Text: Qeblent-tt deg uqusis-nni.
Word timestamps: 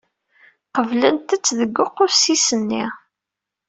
Qeblent-tt 0.75 1.53
deg 1.59 1.75
uqusis-nni. 1.85 2.83